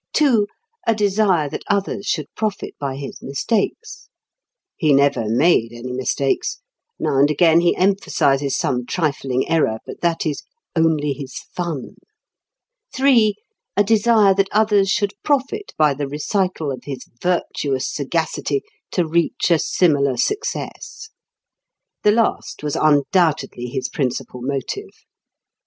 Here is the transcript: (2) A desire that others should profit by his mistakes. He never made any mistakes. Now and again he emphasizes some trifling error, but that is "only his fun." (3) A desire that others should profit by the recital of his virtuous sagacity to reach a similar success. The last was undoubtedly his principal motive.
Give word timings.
(2) 0.13 0.47
A 0.87 0.95
desire 0.95 1.47
that 1.47 1.61
others 1.69 2.07
should 2.07 2.25
profit 2.35 2.73
by 2.79 2.95
his 2.95 3.21
mistakes. 3.21 4.09
He 4.75 4.93
never 4.95 5.29
made 5.29 5.71
any 5.71 5.91
mistakes. 5.93 6.59
Now 6.97 7.19
and 7.19 7.29
again 7.29 7.59
he 7.61 7.75
emphasizes 7.75 8.57
some 8.57 8.87
trifling 8.87 9.47
error, 9.47 9.77
but 9.85 10.01
that 10.01 10.25
is 10.25 10.41
"only 10.75 11.13
his 11.13 11.35
fun." 11.53 11.97
(3) 12.95 13.35
A 13.77 13.83
desire 13.83 14.33
that 14.33 14.49
others 14.51 14.89
should 14.89 15.13
profit 15.23 15.71
by 15.77 15.93
the 15.93 16.07
recital 16.07 16.71
of 16.71 16.79
his 16.85 17.05
virtuous 17.21 17.87
sagacity 17.87 18.63
to 18.89 19.07
reach 19.07 19.51
a 19.51 19.59
similar 19.59 20.17
success. 20.17 21.09
The 22.01 22.11
last 22.13 22.63
was 22.63 22.75
undoubtedly 22.75 23.65
his 23.67 23.87
principal 23.87 24.41
motive. 24.41 25.05